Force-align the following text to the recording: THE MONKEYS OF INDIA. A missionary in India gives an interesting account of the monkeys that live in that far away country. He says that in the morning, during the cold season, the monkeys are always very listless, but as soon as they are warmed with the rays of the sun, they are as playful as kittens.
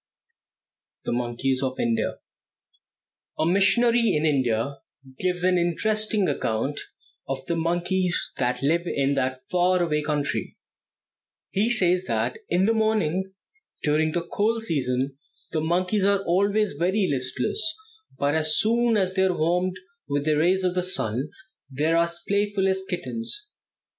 THE 1.05 1.11
MONKEYS 1.11 1.61
OF 1.61 1.79
INDIA. 1.79 2.15
A 3.37 3.45
missionary 3.45 4.15
in 4.15 4.25
India 4.25 4.77
gives 5.19 5.43
an 5.43 5.59
interesting 5.59 6.27
account 6.27 6.79
of 7.29 7.45
the 7.45 7.55
monkeys 7.55 8.33
that 8.39 8.63
live 8.63 8.81
in 8.87 9.13
that 9.13 9.43
far 9.51 9.79
away 9.83 10.01
country. 10.01 10.57
He 11.51 11.69
says 11.69 12.05
that 12.05 12.39
in 12.49 12.65
the 12.65 12.73
morning, 12.73 13.31
during 13.83 14.11
the 14.13 14.25
cold 14.27 14.63
season, 14.63 15.17
the 15.51 15.61
monkeys 15.61 16.03
are 16.05 16.23
always 16.25 16.73
very 16.73 17.07
listless, 17.07 17.61
but 18.17 18.33
as 18.33 18.57
soon 18.57 18.97
as 18.97 19.13
they 19.13 19.25
are 19.25 19.37
warmed 19.37 19.75
with 20.07 20.25
the 20.25 20.33
rays 20.35 20.63
of 20.63 20.73
the 20.73 20.81
sun, 20.81 21.29
they 21.69 21.85
are 21.91 21.97
as 22.05 22.23
playful 22.27 22.67
as 22.67 22.83
kittens. 22.89 23.49